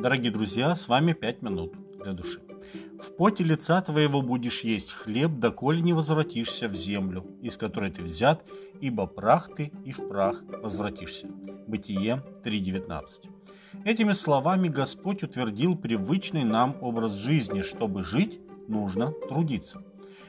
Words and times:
Дорогие 0.00 0.32
друзья, 0.32 0.74
с 0.74 0.88
вами 0.88 1.12
«Пять 1.12 1.42
минут 1.42 1.74
для 2.02 2.14
души». 2.14 2.40
В 2.98 3.14
поте 3.16 3.44
лица 3.44 3.82
твоего 3.82 4.22
будешь 4.22 4.64
есть 4.64 4.92
хлеб, 4.92 5.32
доколе 5.32 5.82
не 5.82 5.92
возвратишься 5.92 6.68
в 6.68 6.74
землю, 6.74 7.26
из 7.42 7.58
которой 7.58 7.90
ты 7.90 8.02
взят, 8.02 8.42
ибо 8.80 9.06
прах 9.06 9.50
ты 9.54 9.70
и 9.84 9.92
в 9.92 10.08
прах 10.08 10.42
возвратишься. 10.62 11.26
Бытие 11.66 12.22
3.19. 12.44 13.28
Этими 13.84 14.14
словами 14.14 14.68
Господь 14.68 15.22
утвердил 15.22 15.76
привычный 15.76 16.44
нам 16.44 16.78
образ 16.80 17.12
жизни. 17.12 17.60
Чтобы 17.60 18.02
жить, 18.02 18.40
нужно 18.68 19.12
трудиться. 19.28 19.82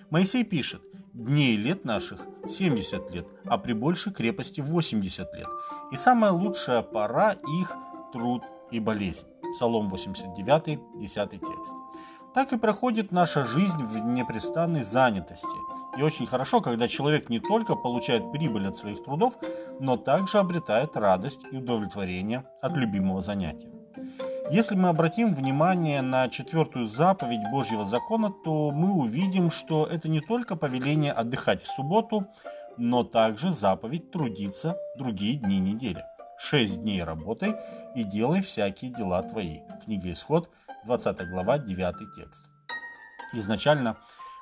Моисей 0.10 0.44
пишет, 0.44 0.82
дней 1.14 1.56
лет 1.56 1.86
наших 1.86 2.28
70 2.46 3.10
лет, 3.12 3.26
а 3.46 3.58
при 3.58 3.72
большей 3.72 4.12
крепости 4.12 4.60
80 4.60 5.34
лет. 5.34 5.48
И 5.94 5.96
самая 5.96 6.34
лучшая 6.34 6.82
пора 6.82 7.38
их– 7.59 7.73
труд 8.12 8.44
и 8.70 8.81
болезнь. 8.81 9.27
Псалом 9.52 9.90
89, 9.90 10.80
10 10.96 11.30
текст. 11.30 11.73
Так 12.34 12.54
и 12.54 12.58
проходит 12.58 13.12
наша 13.12 13.44
жизнь 13.44 13.84
в 13.84 13.98
непрестанной 13.98 14.84
занятости. 14.84 15.48
И 15.98 16.02
очень 16.02 16.26
хорошо, 16.26 16.62
когда 16.62 16.88
человек 16.88 17.30
не 17.30 17.40
только 17.40 17.76
получает 17.76 18.32
прибыль 18.32 18.68
от 18.68 18.78
своих 18.78 19.04
трудов, 19.04 19.38
но 19.80 19.98
также 19.98 20.38
обретает 20.38 20.95
радость 20.95 21.42
и 21.52 21.58
удовлетворение 21.58 22.45
от 22.62 22.78
любимого 22.78 23.20
занятия. 23.20 23.70
Если 24.50 24.76
мы 24.76 24.90
обратим 24.90 25.34
внимание 25.34 26.02
на 26.02 26.30
четвертую 26.30 26.88
заповедь 26.88 27.52
Божьего 27.52 27.86
закона, 27.86 28.34
то 28.44 28.72
мы 28.72 28.94
увидим, 28.94 29.52
что 29.52 29.86
это 29.86 30.09
не 30.09 30.22
только 30.22 30.56
повеление 30.56 31.12
отдыхать 31.12 31.62
в 31.62 31.73
субботу, 31.73 32.28
но 32.78 33.04
также 33.04 33.54
заповедь 33.54 34.12
трудиться 34.12 34.78
другие 34.98 35.38
дни 35.38 35.59
недели. 35.59 36.04
Шесть 36.38 36.81
дней 36.81 37.04
работай 37.04 37.54
и 37.95 38.04
делай 38.04 38.41
всякие 38.41 38.91
дела 38.91 39.22
твои. 39.23 39.59
Книга 39.84 40.11
Исход, 40.11 40.50
20 40.86 41.30
глава, 41.30 41.58
9 41.58 42.16
текст. 42.16 42.50
Изначально 43.34 43.97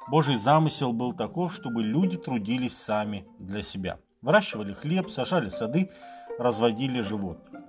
Божий 0.08 0.38
замысел 0.38 0.94
был 0.94 1.14
таков, 1.14 1.54
чтобы 1.54 1.84
люди 1.84 2.18
трудились 2.18 2.78
сами 2.78 3.28
для 3.40 3.62
себя. 3.62 4.00
Выращивали 4.22 4.74
хлеб, 4.74 5.10
сажали 5.10 5.50
сады, 5.50 5.92
разводили 6.40 7.02
животных. 7.02 7.64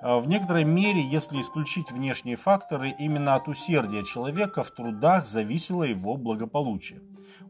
А 0.00 0.18
в 0.18 0.26
некоторой 0.26 0.64
мере, 0.64 1.00
если 1.00 1.40
исключить 1.40 1.92
внешние 1.92 2.36
факторы, 2.36 2.94
именно 2.98 3.34
от 3.34 3.46
усердия 3.46 4.04
человека 4.04 4.62
в 4.62 4.70
трудах 4.72 5.26
зависело 5.26 5.84
его 5.84 6.16
благополучие. 6.16 7.00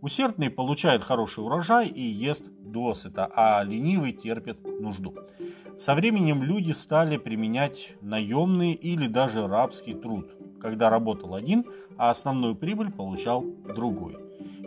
Усердный 0.02 0.50
получает 0.50 1.00
хороший 1.04 1.44
урожай 1.44 1.86
и 1.86 2.02
ест 2.02 2.50
досыта, 2.58 3.30
а 3.36 3.62
ленивый 3.62 4.12
терпит 4.12 4.58
нужду. 4.80 5.14
Со 5.78 5.94
временем 5.94 6.42
люди 6.42 6.72
стали 6.72 7.18
применять 7.18 7.94
наемный 8.00 8.72
или 8.72 9.06
даже 9.06 9.46
рабский 9.46 9.94
труд, 9.94 10.28
когда 10.60 10.90
работал 10.90 11.36
один, 11.36 11.64
а 11.96 12.10
основную 12.10 12.56
прибыль 12.56 12.90
получал 12.90 13.44
другой. 13.76 14.18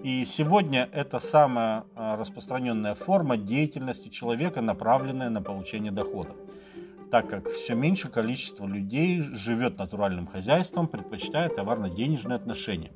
И 0.04 0.24
сегодня 0.24 0.88
это 0.94 1.20
самая 1.20 1.84
а, 1.96 2.16
распространенная 2.16 2.94
форма 2.94 3.36
деятельности 3.36 4.08
человека, 4.08 4.62
направленная 4.62 5.30
на 5.30 5.42
получение 5.42 5.92
дохода 5.92 6.34
так 7.12 7.30
как 7.30 7.48
все 7.48 7.76
меньше 7.76 8.10
количество 8.10 8.66
людей 8.68 9.22
живет 9.22 9.78
натуральным 9.78 10.28
хозяйством, 10.28 10.88
предпочитая 10.88 11.48
товарно-денежные 11.48 12.36
отношения. 12.36 12.92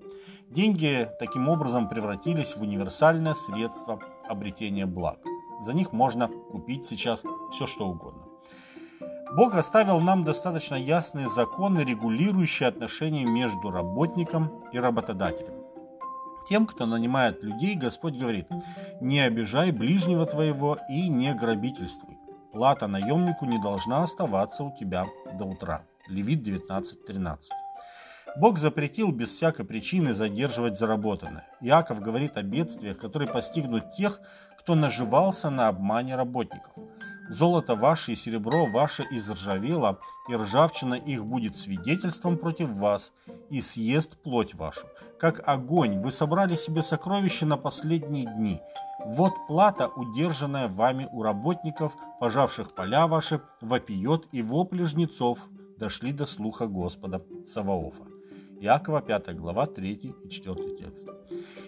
Деньги 0.50 1.08
таким 1.20 1.48
образом 1.48 1.88
превратились 1.88 2.56
в 2.56 2.62
универсальное 2.64 3.36
средство 3.36 4.00
обретения 4.28 4.88
благ. 4.88 5.20
За 5.62 5.74
них 5.74 5.92
можно 5.92 6.28
купить 6.28 6.88
сейчас 6.88 7.24
все 7.52 7.68
что 7.68 7.88
угодно. 7.88 8.24
Бог 9.36 9.54
оставил 9.54 10.00
нам 10.00 10.24
достаточно 10.24 10.74
ясные 10.74 11.30
законы, 11.30 11.82
регулирующие 11.82 12.68
отношения 12.68 13.26
между 13.26 13.70
работником 13.70 14.64
и 14.72 14.80
работодателем. 14.80 15.54
Тем, 16.50 16.66
кто 16.66 16.88
нанимает 16.88 17.44
людей, 17.44 17.76
Господь 17.76 18.16
говорит, 18.16 18.48
не 19.02 19.20
обижай 19.20 19.72
ближнего 19.72 20.26
твоего 20.26 20.80
и 20.90 21.10
не 21.10 21.32
грабительствуй. 21.36 22.18
Плата 22.52 22.88
наемнику 22.88 23.46
не 23.46 23.62
должна 23.62 24.02
оставаться 24.02 24.64
у 24.64 24.76
тебя 24.76 25.06
до 25.38 25.46
утра. 25.46 25.84
Левит 26.08 26.40
19.13. 26.40 27.38
Бог 28.36 28.58
запретил 28.58 29.12
без 29.12 29.34
всякой 29.34 29.66
причины 29.66 30.14
задерживать 30.14 30.78
заработанное. 30.78 31.48
Иаков 31.62 32.00
говорит 32.02 32.38
о 32.38 32.44
бедствиях, 32.44 32.98
которые 32.98 33.30
постигнут 33.30 33.96
тех, 33.96 34.22
кто 34.60 34.76
наживался 34.76 35.50
на 35.50 35.68
обмане 35.68 36.16
работников. 36.16 36.74
Золото 37.30 37.76
ваше 37.76 38.14
и 38.14 38.16
серебро 38.16 38.66
ваше 38.66 39.06
изржавело, 39.12 40.00
и 40.30 40.36
ржавчина 40.36 40.96
их 40.96 41.26
будет 41.26 41.56
свидетельством 41.56 42.38
против 42.38 42.70
вас, 42.70 43.12
и 43.52 43.62
съест 43.62 44.18
плоть 44.24 44.56
вашу. 44.56 44.88
Как 45.20 45.48
огонь, 45.48 46.00
вы 46.00 46.12
собрали 46.12 46.56
себе 46.56 46.82
сокровища 46.82 47.46
на 47.46 47.58
последние 47.58 48.26
дни. 48.26 48.60
Вот 49.06 49.34
плата, 49.48 49.88
удержанная 49.88 50.68
вами 50.68 51.08
у 51.12 51.22
работников, 51.22 51.96
пожавших 52.20 52.74
поля 52.74 53.08
ваши, 53.08 53.42
вопиет, 53.62 54.28
и 54.32 54.42
вопли 54.42 54.84
жнецов 54.84 55.40
дошли 55.78 56.12
до 56.12 56.26
слуха 56.26 56.68
Господа 56.68 57.22
Саваофа. 57.46 58.09
Иакова 58.62 59.02
5 59.02 59.38
глава 59.38 59.66
3 59.68 59.92
и 59.94 60.30
4 60.30 60.76
текст. 60.76 61.08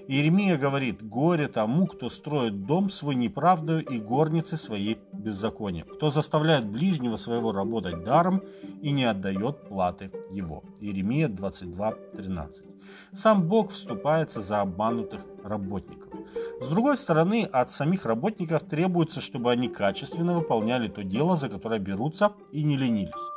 Иеремия 0.07 0.57
говорит, 0.57 1.01
горе 1.01 1.47
тому, 1.47 1.87
кто 1.87 2.09
строит 2.09 2.65
дом 2.65 2.89
свой 2.89 3.15
неправдою 3.15 3.85
и 3.85 3.97
горницы 3.97 4.57
своей 4.57 4.97
беззаконием, 5.13 5.85
кто 5.87 6.09
заставляет 6.09 6.65
ближнего 6.65 7.15
своего 7.15 7.53
работать 7.53 8.03
даром 8.03 8.41
и 8.81 8.91
не 8.91 9.05
отдает 9.05 9.69
платы 9.69 10.11
его. 10.31 10.63
Иеремия 10.81 11.29
22, 11.29 11.93
13. 12.17 12.65
Сам 13.13 13.47
Бог 13.47 13.71
вступается 13.71 14.41
за 14.41 14.59
обманутых 14.59 15.21
работников. 15.43 16.11
С 16.59 16.67
другой 16.67 16.97
стороны, 16.97 17.47
от 17.51 17.71
самих 17.71 18.05
работников 18.05 18.63
требуется, 18.63 19.21
чтобы 19.21 19.51
они 19.51 19.69
качественно 19.69 20.33
выполняли 20.33 20.89
то 20.89 21.03
дело, 21.03 21.37
за 21.37 21.47
которое 21.47 21.79
берутся, 21.79 22.33
и 22.51 22.63
не 22.63 22.75
ленились. 22.77 23.31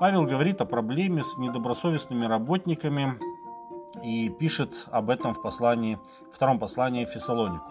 Павел 0.00 0.24
говорит 0.24 0.62
о 0.62 0.64
проблеме 0.64 1.22
с 1.22 1.36
недобросовестными 1.36 2.24
работниками 2.24 3.18
и 4.02 4.30
пишет 4.30 4.88
об 4.90 5.10
этом 5.10 5.34
в 5.34 5.42
послании, 5.42 5.98
втором 6.32 6.58
послании 6.58 7.04
Фессалонику. 7.04 7.70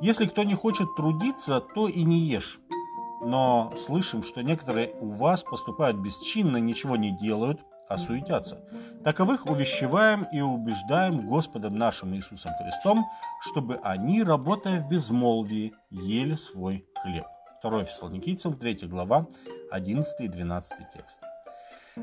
Если 0.00 0.26
кто 0.26 0.44
не 0.44 0.54
хочет 0.54 0.94
трудиться, 0.94 1.58
то 1.60 1.88
и 1.88 2.04
не 2.04 2.20
ешь. 2.20 2.60
Но 3.20 3.72
слышим, 3.76 4.22
что 4.22 4.42
некоторые 4.42 4.94
у 5.00 5.10
вас 5.10 5.42
поступают 5.42 5.96
бесчинно, 5.96 6.58
ничего 6.58 6.94
не 6.94 7.18
делают, 7.18 7.60
а 7.88 7.98
суетятся. 7.98 8.60
Таковых 9.02 9.46
увещеваем 9.46 10.28
и 10.32 10.40
убеждаем 10.40 11.26
Господом 11.26 11.76
нашим 11.76 12.14
Иисусом 12.14 12.52
Христом, 12.62 13.04
чтобы 13.40 13.80
они, 13.82 14.22
работая 14.22 14.80
в 14.80 14.88
безмолвии, 14.88 15.74
ели 15.90 16.36
свой 16.36 16.86
хлеб. 17.02 17.26
2 17.60 17.82
Фессалоникийцам, 17.82 18.56
3 18.56 18.86
глава, 18.86 19.26
11 19.72 20.20
и 20.20 20.28
12 20.28 20.78
текст. 20.94 21.20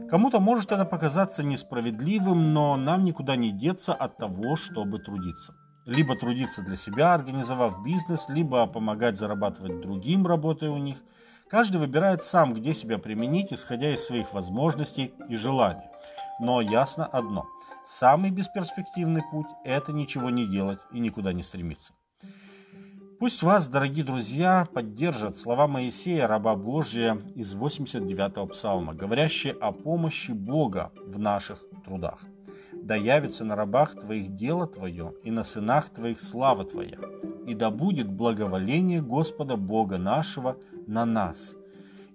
Кому-то 0.09 0.39
может 0.39 0.71
это 0.71 0.85
показаться 0.85 1.43
несправедливым, 1.43 2.53
но 2.53 2.77
нам 2.77 3.03
никуда 3.03 3.35
не 3.35 3.51
деться 3.51 3.93
от 3.93 4.17
того, 4.17 4.55
чтобы 4.55 4.99
трудиться. 4.99 5.53
Либо 5.85 6.15
трудиться 6.15 6.61
для 6.61 6.77
себя, 6.77 7.13
организовав 7.13 7.83
бизнес, 7.83 8.29
либо 8.29 8.67
помогать 8.67 9.17
зарабатывать 9.17 9.81
другим, 9.81 10.25
работая 10.25 10.69
у 10.69 10.77
них. 10.77 11.03
Каждый 11.49 11.77
выбирает 11.77 12.23
сам, 12.23 12.53
где 12.53 12.73
себя 12.73 12.97
применить, 12.97 13.53
исходя 13.53 13.93
из 13.93 14.05
своих 14.05 14.33
возможностей 14.33 15.13
и 15.29 15.35
желаний. 15.35 15.87
Но 16.39 16.61
ясно 16.61 17.05
одно. 17.05 17.45
Самый 17.85 18.31
бесперспективный 18.31 19.23
путь– 19.31 19.47
это 19.63 19.93
ничего 19.93 20.29
не 20.29 20.45
делать 20.45 20.79
и 20.91 20.99
никуда 20.99 21.31
не 21.31 21.41
стремиться. 21.41 21.93
Пусть 23.19 23.41
вас, 23.41 23.67
дорогие 23.67 24.05
друзья, 24.05 24.67
поддержат 24.71 25.37
слова 25.37 25.65
Моисея, 25.67 26.27
раба 26.27 26.55
Божия 26.55 27.19
из 27.33 27.55
89-го 27.55 28.45
псалма, 28.45 28.93
говорящие 28.93 29.53
о 29.53 29.71
помощи 29.71 30.31
Бога 30.33 30.91
в 31.03 31.17
наших 31.17 31.65
трудах. 31.83 32.23
Да 32.73 32.95
явится 32.95 33.43
на 33.43 33.55
рабах 33.55 33.99
твоих 33.99 34.35
дело 34.35 34.67
твое, 34.67 35.15
и 35.23 35.31
на 35.31 35.43
сынах 35.43 35.89
твоих 35.89 36.21
слава 36.21 36.63
твоя, 36.63 36.99
и 37.47 37.55
да 37.55 37.71
будет 37.71 38.07
благоволение 38.07 39.01
Господа 39.01 39.57
Бога 39.57 39.97
нашего 39.97 40.57
на 40.85 41.03
нас, 41.03 41.55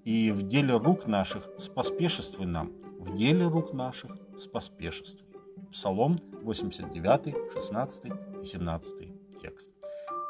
и 0.04 0.30
в 0.30 0.46
деле 0.46 0.76
рук 0.76 1.08
наших 1.08 1.48
споспешествуй 1.58 2.46
нам, 2.46 2.70
в 3.00 3.12
деле 3.12 3.48
рук 3.48 3.72
наших 3.72 4.16
споспешествуй. 4.36 5.28
Псалом 5.72 6.20
89, 6.44 7.52
16 7.52 8.04
и 8.04 8.44
17 8.44 9.40
текст. 9.42 9.70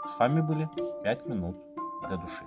С 0.04 0.18
вами 0.18 0.40
были 0.40 0.68
5 1.04 1.26
минут 1.26 1.56
для 2.08 2.16
души. 2.16 2.44